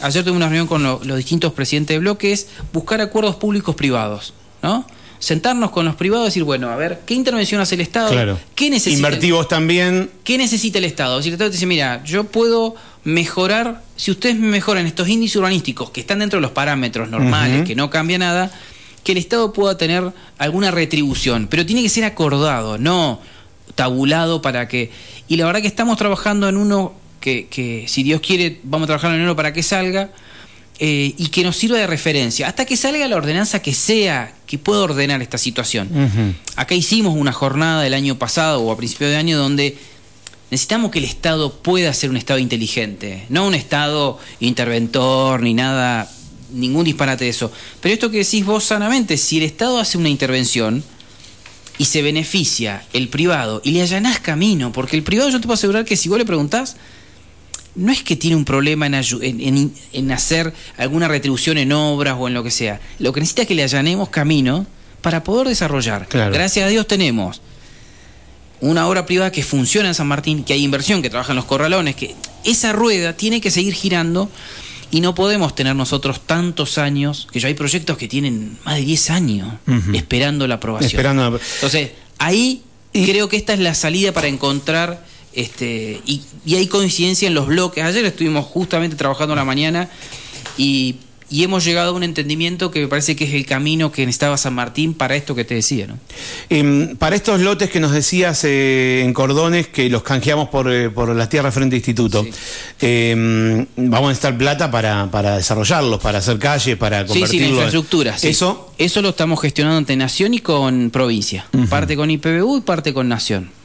[0.00, 3.74] ayer tuve una reunión con lo- los distintos presidentes de bloque, es buscar acuerdos públicos
[3.74, 4.86] privados, ¿no?
[5.18, 8.10] Sentarnos con los privados y decir, bueno, a ver, ¿qué intervención hace el Estado?
[8.10, 8.38] Claro.
[8.54, 8.96] ¿Qué necesita?
[8.96, 10.10] Invertivos también.
[10.22, 11.22] ¿Qué necesita el Estado?
[11.22, 15.36] Si el Estado te dice, mira, yo puedo mejorar, si ustedes me mejoran estos índices
[15.36, 18.50] urbanísticos que están dentro de los parámetros normales, que no cambia nada,
[19.02, 23.20] que el Estado pueda tener alguna retribución, pero tiene que ser acordado, no
[23.74, 24.90] tabulado para que...
[25.28, 26.92] Y la verdad que estamos trabajando en uno
[27.24, 30.10] que, que si Dios quiere, vamos a trabajar en uno para que salga.
[30.80, 34.58] eh, y que nos sirva de referencia, hasta que salga la ordenanza que sea, que
[34.58, 35.88] pueda ordenar esta situación.
[36.56, 39.78] Acá hicimos una jornada el año pasado o a principio de año donde
[40.50, 46.10] necesitamos que el Estado pueda ser un Estado inteligente, no un Estado interventor ni nada,
[46.52, 47.52] ningún disparate de eso.
[47.80, 50.82] Pero esto que decís vos sanamente, si el Estado hace una intervención
[51.78, 55.54] y se beneficia el privado y le allanás camino, porque el privado yo te puedo
[55.54, 56.76] asegurar que si vos le preguntás,
[57.76, 58.94] no es que tiene un problema en,
[59.92, 62.80] en- hacer alguna retribución en obras o en lo que sea.
[62.98, 64.66] Lo que necesita es que le allanemos camino
[65.00, 66.06] para poder desarrollar.
[66.08, 66.32] Claro.
[66.32, 67.40] Gracias a Dios tenemos
[68.60, 71.44] una obra privada que funciona en San Martín, que hay inversión, que trabaja en los
[71.44, 74.30] corralones, que esa rueda tiene que seguir girando
[74.90, 78.82] y no podemos tener nosotros tantos años, que ya hay proyectos que tienen más de
[78.82, 79.52] 10 años
[79.92, 80.88] esperando la aprobación.
[80.88, 81.40] Esperando.
[81.56, 87.28] Entonces, ahí creo que esta es la salida para encontrar, este, y, y hay coincidencia
[87.28, 87.84] en los bloques.
[87.84, 89.90] Ayer estuvimos justamente trabajando en la mañana
[90.56, 90.96] y,
[91.30, 94.36] y hemos llegado a un entendimiento que me parece que es el camino que necesitaba
[94.36, 95.86] San Martín para esto que te decía.
[95.86, 95.98] ¿no?
[96.50, 100.90] Em, para estos lotes que nos decías eh, en cordones, que los canjeamos por, eh,
[100.90, 102.24] por las tierras frente a instituto,
[102.80, 107.30] em, vamos a necesitar plata para, para desarrollarlos, para hacer calles, para convertirlos.
[107.30, 108.16] Sí, sí, la infraestructura.
[108.22, 111.46] Eso, eso lo estamos gestionando ante Nación y con provincia.
[111.68, 113.63] Parte con IPBU y parte con Nación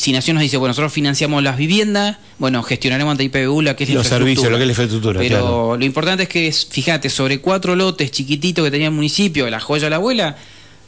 [0.00, 3.84] si Nación nos dice, bueno, nosotros financiamos las viviendas, bueno, gestionaremos ante IPBU la que
[3.84, 5.20] es Los servicios, lo que es la infraestructura.
[5.20, 9.60] Pero lo importante es que, fíjate, sobre cuatro lotes chiquititos que tenía el municipio, la
[9.60, 10.36] joya de la abuela,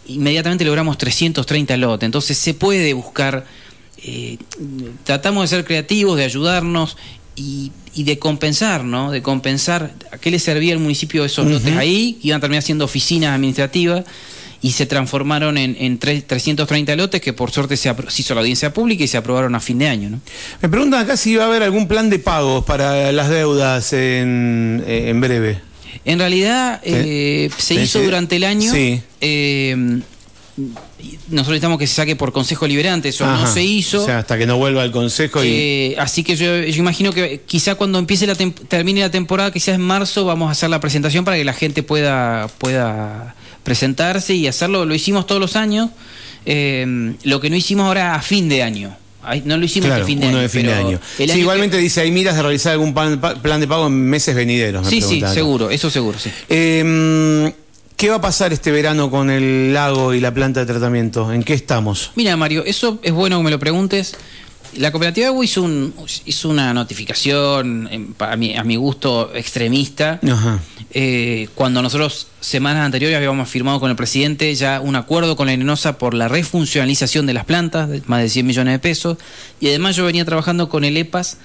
[0.07, 2.07] inmediatamente logramos 330 lotes.
[2.07, 3.45] Entonces se puede buscar,
[4.05, 4.39] eh,
[5.05, 6.97] tratamos de ser creativos, de ayudarnos
[7.37, 9.11] y, de compensar, ¿no?
[9.11, 12.87] De compensar a qué le servía el municipio esos lotes ahí, iban a terminar siendo
[12.87, 14.05] oficinas administrativas
[14.63, 19.03] y se transformaron en, en 330 lotes que por suerte se, hizo la audiencia pública
[19.03, 20.09] y se aprobaron a fin de año.
[20.09, 20.21] ¿no?
[20.63, 24.85] Me preguntan acá si va a haber algún plan de pagos para las deudas en,
[24.87, 25.61] eh, en breve.
[26.05, 28.73] En realidad eh, se hizo durante el año.
[28.73, 29.03] Sí.
[29.21, 30.01] Eh,
[31.29, 34.03] nosotros necesitamos que se saque por consejo liberante, eso no se hizo.
[34.03, 35.43] O sea, hasta que no vuelva el consejo.
[35.43, 35.97] Y...
[35.99, 40.25] así que yo, imagino que quizá cuando empiece la termine la temporada, quizás en marzo,
[40.25, 44.85] vamos a hacer la presentación para que la gente pueda, pueda presentarse y hacerlo.
[44.85, 45.91] Lo hicimos todos los años.
[46.45, 48.97] Eh, lo que no hicimos ahora a fin de año.
[49.45, 50.49] No lo hicimos a fin de año.
[50.49, 51.01] fin de año.
[51.19, 54.87] igualmente dice, hay miras de realizar algún plan, de pago en meses venideros.
[54.89, 56.31] sí, sí, seguro, eso seguro, sí.
[56.49, 57.53] Em,
[57.97, 61.33] ¿Qué va a pasar este verano con el lago y la planta de tratamiento?
[61.33, 62.11] ¿En qué estamos?
[62.17, 64.17] Mira, Mario, eso es bueno que me lo preguntes.
[64.77, 70.19] La cooperativa de hizo, un, hizo una notificación, a mi, a mi gusto, extremista,
[70.95, 75.53] eh, cuando nosotros semanas anteriores habíamos firmado con el presidente ya un acuerdo con la
[75.53, 79.19] Arenosa por la refuncionalización de las plantas, de más de 100 millones de pesos,
[79.61, 81.37] y además yo venía trabajando con el EPAS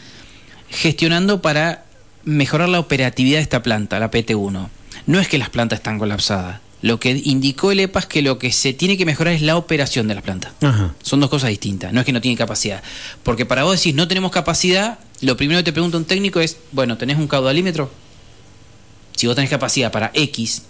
[0.69, 1.85] gestionando para
[2.23, 4.69] mejorar la operatividad de esta planta, la PT1.
[5.05, 8.39] No es que las plantas están colapsadas, lo que indicó el EPA es que lo
[8.39, 10.53] que se tiene que mejorar es la operación de la planta.
[11.03, 12.81] Son dos cosas distintas, no es que no tiene capacidad.
[13.23, 16.57] Porque para vos decís no tenemos capacidad, lo primero que te pregunta un técnico es,
[16.71, 17.91] bueno, ¿tenés un caudalímetro?
[19.15, 20.63] Si vos tenés capacidad para X,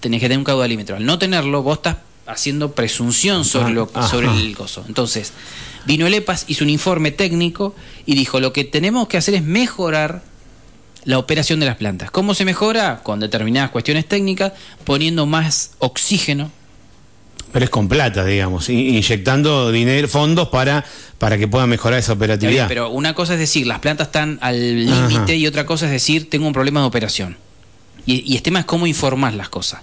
[0.00, 0.96] tenés que tener un caudalímetro.
[0.96, 4.84] Al no tenerlo, vos estás haciendo presunción sobre, lo, sobre el coso.
[4.86, 5.32] Entonces,
[5.86, 9.42] vino el EPAS, hizo un informe técnico y dijo, lo que tenemos que hacer es
[9.42, 10.22] mejorar
[11.04, 12.10] la operación de las plantas.
[12.10, 13.00] ¿Cómo se mejora?
[13.02, 14.52] Con determinadas cuestiones técnicas,
[14.84, 16.50] poniendo más oxígeno.
[17.52, 20.84] Pero es con plata, digamos, inyectando dinero, fondos para,
[21.18, 22.68] para que pueda mejorar esa operatividad.
[22.68, 26.28] pero una cosa es decir, las plantas están al límite y otra cosa es decir,
[26.28, 27.36] tengo un problema de operación.
[28.04, 29.80] Y, y el tema es cómo informar las cosas.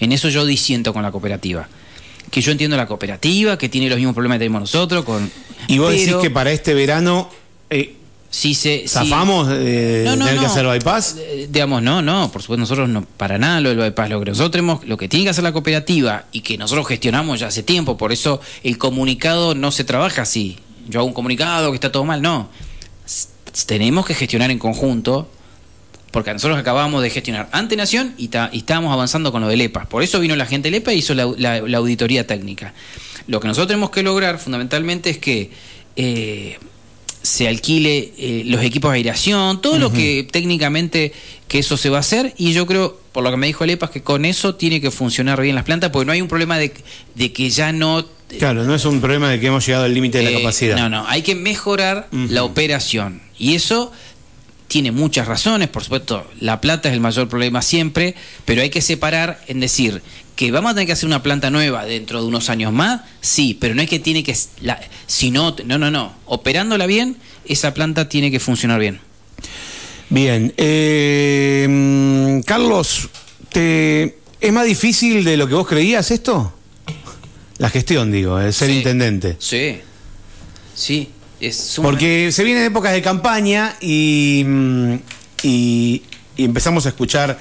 [0.00, 1.68] En eso yo disiento con la cooperativa
[2.30, 5.04] que yo entiendo la cooperativa, que tiene los mismos problemas que tenemos nosotros.
[5.04, 5.30] Con,
[5.66, 7.28] y vos decís que para este verano
[7.68, 7.96] eh,
[8.30, 12.88] si se zafamos de tener que hacer bypass eh, digamos no no por supuesto nosotros
[12.88, 14.08] no para nada lo del bypass.
[14.08, 17.40] Lo que nosotros tenemos lo que tiene que hacer la cooperativa y que nosotros gestionamos
[17.40, 20.58] ya hace tiempo por eso el comunicado no se trabaja así.
[20.88, 22.48] Yo hago un comunicado que está todo mal no.
[23.66, 25.28] Tenemos que gestionar en conjunto
[26.10, 29.86] porque nosotros acabamos de gestionar ante Nación y, estábamos avanzando con lo del EPA.
[29.86, 32.74] Por eso vino la gente del EPA y hizo la, auditoría técnica.
[33.26, 35.50] Lo que nosotros tenemos que lograr fundamentalmente es que
[35.96, 36.58] eh,
[37.22, 41.12] se alquile eh, los equipos de aireación, todo lo que técnicamente
[41.48, 42.34] que eso se va a hacer.
[42.38, 45.40] Y yo creo, por lo que me dijo Lepas, que con eso tiene que funcionar
[45.40, 46.72] bien las plantas porque no hay un problema de,
[47.32, 48.06] que ya no...
[48.38, 50.76] Claro, no es un problema de que hemos llegado al límite de la eh, capacidad.
[50.76, 53.20] No, no, hay que mejorar la operación.
[53.38, 53.92] Y eso
[54.68, 58.80] tiene muchas razones, por supuesto, la plata es el mayor problema siempre, pero hay que
[58.80, 60.00] separar en decir,
[60.40, 63.58] que vamos a tener que hacer una planta nueva dentro de unos años más, sí,
[63.60, 67.74] pero no es que tiene que, la, si no, no, no, no, operándola bien, esa
[67.74, 69.00] planta tiene que funcionar bien.
[70.08, 73.10] Bien, eh, Carlos,
[73.52, 76.54] te, ¿es más difícil de lo que vos creías esto?
[77.58, 79.36] La gestión, digo, el ser intendente.
[79.40, 79.80] Sí,
[80.74, 81.10] sí.
[81.38, 84.42] Es Porque se vienen épocas de campaña y,
[85.42, 86.02] y
[86.38, 87.38] empezamos a escuchar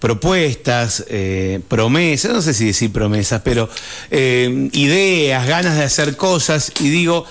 [0.00, 3.68] propuestas, eh, promesas, no sé si decir promesas, pero
[4.10, 7.26] eh, ideas, ganas de hacer cosas, y digo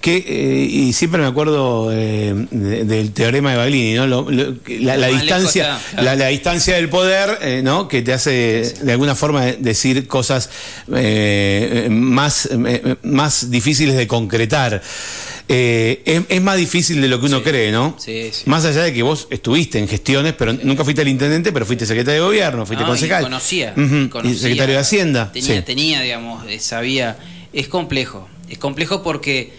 [0.00, 4.06] que, eh, y siempre me acuerdo del teorema de Baglini, ¿no?
[4.06, 7.88] la, distancia, la, distancia del poder, ¿no?
[7.88, 10.50] Que te hace de alguna forma decir cosas
[11.88, 12.50] más,
[13.02, 14.82] más difíciles de concretar.
[15.46, 17.96] Eh, es, más difícil de lo que uno cree, ¿no?
[17.98, 18.44] Sí, sí.
[18.46, 21.84] Más allá de que vos estuviste en gestiones, pero nunca fuiste el intendente, pero fuiste
[21.84, 23.22] secretario de gobierno, fuiste concejal.
[23.22, 25.32] Y conocía, y secretario de Hacienda.
[25.32, 27.18] Tenía, tenía, digamos, sabía.
[27.52, 28.28] Es complejo.
[28.48, 29.52] Es complejo porque,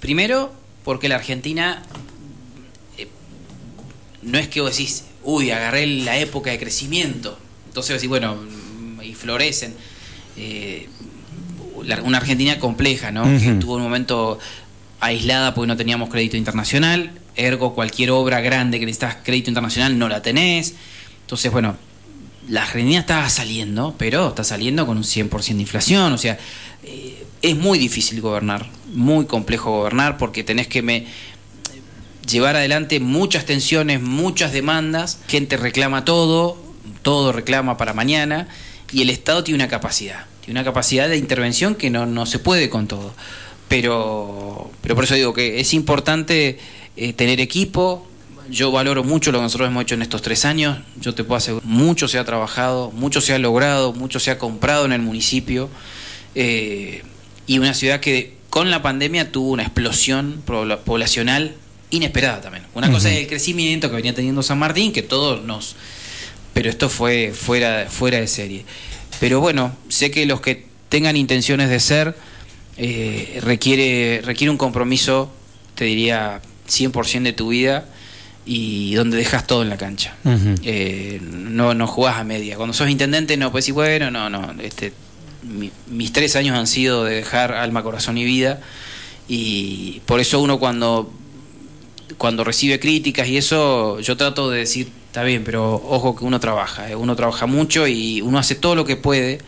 [0.00, 0.52] primero,
[0.84, 1.82] porque la Argentina
[2.98, 3.06] eh,
[4.22, 7.38] no es que vos decís, uy, agarré la época de crecimiento.
[7.68, 8.36] Entonces, así, bueno,
[9.02, 9.74] y florecen.
[10.36, 10.88] Eh,
[12.02, 13.22] una Argentina compleja, ¿no?
[13.38, 14.38] Que tuvo un momento
[15.00, 20.08] aislada porque no teníamos crédito internacional, ergo cualquier obra grande que necesitas crédito internacional no
[20.08, 20.74] la tenés.
[21.20, 21.76] Entonces, bueno,
[22.48, 26.38] la Argentina estaba saliendo, pero está saliendo con un 100% de inflación, o sea,
[26.82, 31.06] eh, es muy difícil gobernar, muy complejo gobernar porque tenés que me,
[32.28, 36.58] llevar adelante muchas tensiones, muchas demandas, gente reclama todo,
[37.02, 38.48] todo reclama para mañana
[38.92, 42.38] y el Estado tiene una capacidad, tiene una capacidad de intervención que no, no se
[42.38, 43.14] puede con todo.
[43.68, 46.58] Pero, pero por eso digo que es importante
[46.96, 48.06] eh, tener equipo.
[48.50, 50.78] Yo valoro mucho lo que nosotros hemos hecho en estos tres años.
[51.00, 54.38] Yo te puedo asegurar, mucho se ha trabajado, mucho se ha logrado, mucho se ha
[54.38, 55.68] comprado en el municipio.
[56.34, 57.02] Eh,
[57.46, 61.54] y una ciudad que con la pandemia tuvo una explosión poblacional
[61.90, 62.64] inesperada también.
[62.74, 65.76] Una cosa es el crecimiento que venía teniendo San Martín, que todos nos...
[66.54, 68.64] Pero esto fue fuera, fuera de serie.
[69.20, 72.16] Pero bueno, sé que los que tengan intenciones de ser,
[72.78, 75.30] eh, requiere, requiere un compromiso,
[75.74, 77.86] te diría, 100% de tu vida
[78.46, 80.14] y donde dejas todo en la cancha.
[80.62, 82.56] Eh, no, no jugás a media.
[82.56, 84.92] Cuando sos intendente no puedes decir, bueno, no, no, este,
[85.88, 88.60] mis tres años han sido de dejar alma, corazón y vida
[89.28, 91.12] y por eso uno cuando
[92.16, 96.40] cuando recibe críticas y eso, yo trato de decir, está bien, pero ojo que uno
[96.40, 99.38] trabaja, eh, uno trabaja mucho y uno hace todo lo que puede.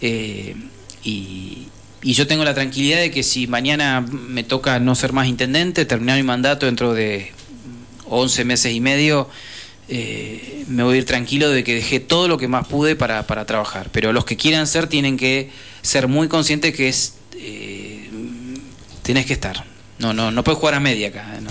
[0.00, 0.56] Eh,
[1.04, 1.61] y,
[2.02, 6.16] yo tengo la tranquilidad de que si mañana me toca no ser más intendente, terminar
[6.16, 7.32] mi mandato dentro de
[8.08, 9.28] 11 meses y medio,
[9.88, 13.26] eh, me voy a ir tranquilo de que dejé todo lo que más pude para,
[13.26, 13.90] para trabajar.
[13.92, 15.50] Pero los que quieran ser tienen que
[15.82, 17.14] ser muy conscientes que es...
[19.02, 19.64] tienes que estar.
[19.98, 21.38] No, no, no puedes jugar a media acá.
[21.40, 21.50] ¿no?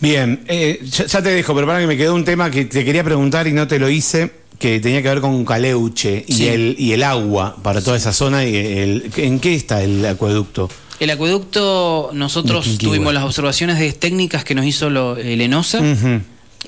[0.00, 3.04] Bien, eh, ya, te dejo, pero para que me quedó un tema que te quería
[3.04, 4.30] preguntar y no te lo hice,
[4.60, 8.44] que tenía que ver con Caleuche y, el, y el agua para toda esa zona.
[8.44, 10.70] Y el, ¿En qué está el acueducto?
[11.00, 15.80] El acueducto, nosotros tuvimos las observaciones de técnicas que nos hizo lo, el ENOSA.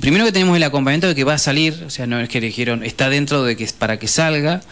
[0.01, 2.41] Primero que tenemos el acompañamiento de que va a salir, o sea, no es que
[2.41, 4.63] dijeron, está dentro de que para que salga.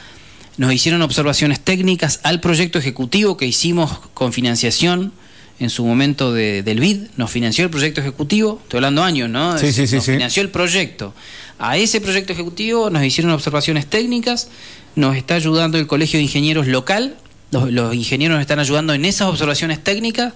[0.56, 5.12] Nos hicieron observaciones técnicas al proyecto ejecutivo que hicimos con financiación
[5.60, 9.58] en su momento de, del BID, nos financió el proyecto ejecutivo, estoy hablando años, ¿no?
[9.58, 11.14] Sí, sí, sí, nos financió el proyecto.
[11.58, 14.48] A ese proyecto ejecutivo nos hicieron observaciones técnicas,
[14.96, 17.14] nos está ayudando el Colegio de Ingenieros local,
[17.52, 20.32] los, ingenieros nos están ayudando en esas observaciones técnicas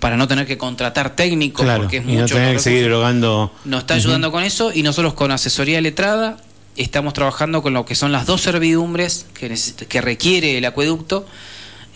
[0.00, 3.52] para no tener que contratar técnicos porque es y no tener que seguir erogando.
[3.64, 6.38] Nos está ayudando con eso y nosotros con asesoría letrada
[6.74, 9.54] estamos trabajando con lo que son las dos servidumbres que,
[9.88, 11.26] que requiere el acueducto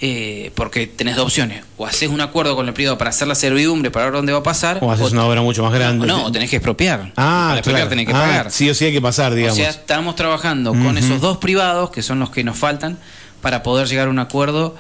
[0.03, 1.63] eh, porque tenés dos opciones.
[1.77, 4.39] O haces un acuerdo con el privado para hacer la servidumbre, para ver dónde va
[4.39, 4.79] a pasar.
[4.81, 6.07] O haces una obra mucho más grande.
[6.07, 7.13] No, no tenés que expropiar.
[7.17, 8.51] Ah, para expropiar tenés que ah, pagar.
[8.51, 9.59] Sí o sí hay que pasar, digamos.
[9.59, 12.99] O sea, estamos trabajando con esos dos privados, que son los que nos faltan,
[13.43, 14.75] para poder llegar a un acuerdo.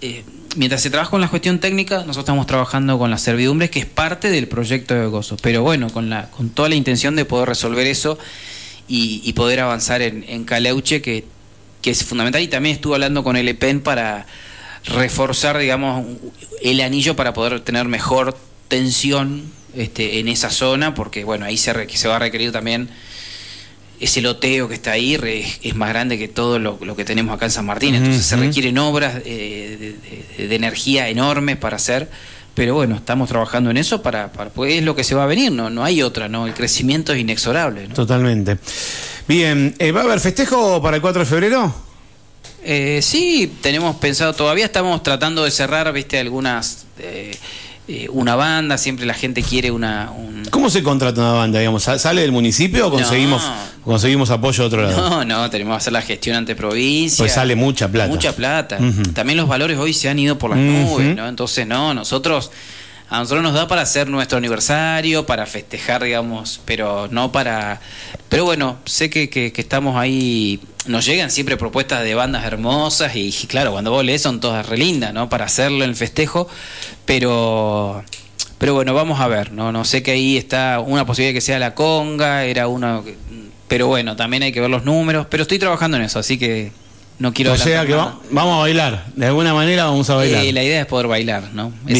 [0.00, 0.24] Eh,
[0.56, 3.86] mientras se trabaja con la cuestión técnica, nosotros estamos trabajando con las servidumbres, que es
[3.86, 5.36] parte del proyecto de Gozo.
[5.40, 8.18] Pero bueno, con, la, con toda la intención de poder resolver eso
[8.88, 11.24] y, poder avanzar en, en Caleuche, que,
[11.80, 12.42] que es fundamental.
[12.42, 14.26] Y también estuve hablando con el EPEN para
[14.86, 16.06] reforzar, digamos,
[16.62, 18.36] el anillo para poder tener mejor
[18.68, 22.88] tensión este, en esa zona, porque bueno, ahí se, se va a requerir también
[24.00, 25.14] ese loteo que está ahí
[25.62, 28.76] es más grande que todo lo, que tenemos acá en San Martín, entonces se requieren
[28.78, 29.96] obras eh,
[30.36, 32.10] de, energía enormes para hacer,
[32.54, 35.52] pero bueno, estamos trabajando en eso para, pues es lo que se va a venir,
[35.52, 37.88] no, no hay otra, no, el crecimiento es inexorable.
[37.88, 38.58] Totalmente.
[39.26, 41.74] Bien, eh, ¿va a haber festejo para el 4 de febrero?
[42.64, 46.86] Eh, sí, tenemos pensado, todavía estamos tratando de cerrar, viste, algunas...
[46.98, 47.36] Eh,
[47.86, 50.10] eh, una banda, siempre la gente quiere una...
[50.48, 51.58] ¿Cómo se contrata una banda?
[51.58, 51.82] Digamos?
[51.82, 53.42] ¿Sale del municipio o conseguimos,
[53.84, 55.10] conseguimos apoyo de otro lado?
[55.10, 57.22] No, no, tenemos que hacer la gestión ante provincia.
[57.22, 58.08] Pues sale mucha plata.
[58.08, 58.78] Mucha plata.
[59.12, 61.28] También los valores hoy se han ido por las nubes, ¿no?
[61.28, 62.50] Entonces, no, nosotros
[63.10, 67.80] a nosotros nos da para hacer nuestro aniversario, para festejar, digamos, pero no para...
[68.28, 73.30] Pero bueno, sé que, que, estamos ahí, nos llegan siempre propuestas de bandas hermosas y,
[73.46, 75.28] claro, cuando vos lees son todas re lindas, ¿no?
[75.28, 76.48] Para hacerlo en el festejo,
[77.04, 78.02] pero...
[78.56, 79.72] Pero bueno, vamos a ver, ¿no?
[79.72, 83.02] No sé que ahí está una posibilidad que sea la conga, era una...
[83.68, 86.72] Pero bueno, también hay que ver los números, pero estoy trabajando en eso, así que
[87.18, 90.44] no quiero O sea que vamos a bailar, de alguna manera vamos a bailar.
[90.44, 91.72] Eh, la idea es poder bailar, ¿no?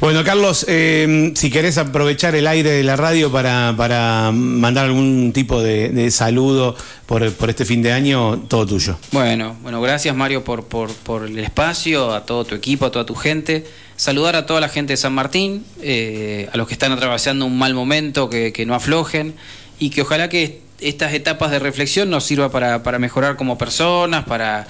[0.00, 5.32] bueno, Carlos, eh, si querés aprovechar el aire de la radio para, para mandar algún
[5.34, 8.98] tipo de, saludo por, por, este fin de año, todo tuyo.
[9.12, 13.04] Bueno, bueno, gracias Mario por, por, por el espacio, a todo tu equipo, a toda
[13.04, 13.66] tu gente
[13.96, 17.74] saludar a toda la gente de San Martín, a los que están atravesando un mal
[17.74, 19.34] momento, que, que no aflojen
[19.78, 24.24] y que ojalá que estas etapas de reflexión nos sirva para, para mejorar como personas,
[24.24, 24.66] para,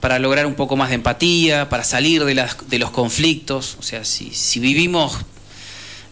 [0.00, 3.76] para, lograr un poco más de empatía, para salir de, las, de los conflictos.
[3.78, 5.18] O sea, si, si vivimos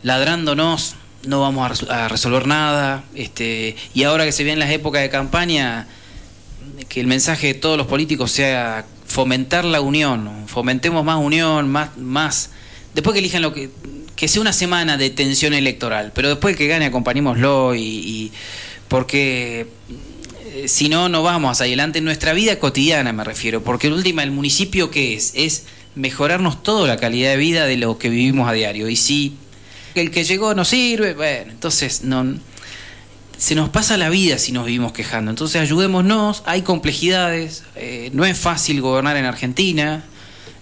[0.02, 3.04] ladrándonos, no vamos a, resolver nada.
[3.14, 5.86] Este, y ahora que se vienen las épocas de campaña,
[6.88, 11.96] que el mensaje de todos los políticos sea fomentar la unión, fomentemos más unión, más,
[11.96, 12.50] más
[12.94, 13.70] después que elijan lo que
[14.16, 18.32] que sea una semana de tensión electoral, pero después que gane acompañémoslo y, y
[18.88, 19.66] porque
[20.56, 24.22] eh, si no, no vamos adelante en nuestra vida cotidiana, me refiero, porque en última,
[24.22, 25.32] el municipio, ¿qué es?
[25.34, 25.64] Es
[25.94, 28.88] mejorarnos toda la calidad de vida de lo que vivimos a diario.
[28.88, 29.36] Y si
[29.94, 32.36] el que llegó no sirve, bueno, entonces no,
[33.38, 35.30] se nos pasa la vida si nos vivimos quejando.
[35.30, 40.04] Entonces ayudémonos, hay complejidades, eh, no es fácil gobernar en Argentina,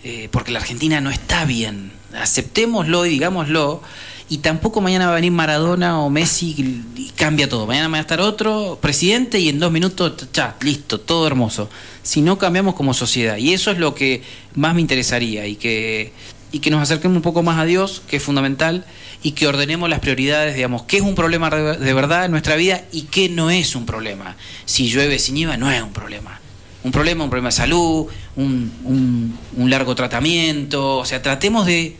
[0.02, 1.92] eh, porque la Argentina no está bien.
[2.14, 3.82] Aceptémoslo y digámoslo
[4.28, 7.66] y tampoco mañana va a venir Maradona o Messi y cambia todo.
[7.66, 11.68] Mañana va a estar otro presidente y en dos minutos, ya, listo, todo hermoso.
[12.02, 13.36] Si no cambiamos como sociedad.
[13.36, 14.22] Y eso es lo que
[14.54, 16.12] más me interesaría y que,
[16.52, 18.86] y que nos acerquemos un poco más a Dios, que es fundamental,
[19.22, 22.82] y que ordenemos las prioridades, digamos, qué es un problema de verdad en nuestra vida
[22.92, 24.36] y qué no es un problema.
[24.64, 26.40] Si llueve, si nieva, no es un problema.
[26.82, 28.06] Un problema, un problema de salud,
[28.36, 31.96] un, un, un largo tratamiento, o sea, tratemos de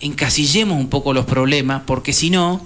[0.00, 2.64] encasillemos un poco los problemas, porque si no,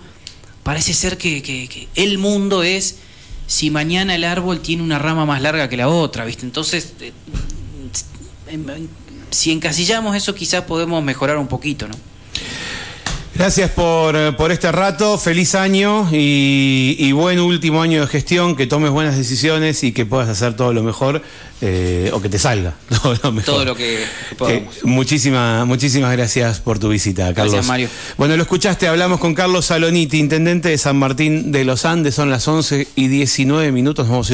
[0.62, 2.98] parece ser que, el mundo es
[3.46, 6.46] si mañana el árbol tiene una rama más larga que la otra, ¿viste?
[6.46, 7.12] Entonces, eh,
[9.30, 11.94] si encasillamos eso, quizás podemos mejorar un poquito, ¿no?
[13.34, 18.66] Gracias por, eh, por, este rato, feliz año y, buen último año de gestión, que
[18.66, 21.22] tomes buenas decisiones y que puedas hacer todo lo mejor
[21.62, 23.54] eh, o que te salga todo lo mejor.
[23.54, 24.04] Todo lo que
[24.36, 24.84] podamos.
[24.84, 27.54] muchísimas, muchísimas gracias por tu visita, Carlos.
[27.54, 27.88] Gracias, Mario.
[28.18, 32.28] Bueno, lo escuchaste, hablamos con Carlos Saloniti, intendente de San Martín de los Andes, son
[32.28, 34.30] las 11 y 19 minutos, vamos a